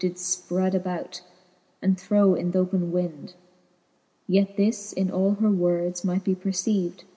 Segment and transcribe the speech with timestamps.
[0.01, 1.19] Did fpred abroad,
[1.79, 3.35] and throw in th*open wynd.
[4.25, 7.03] Yet this in all her words might be perceived.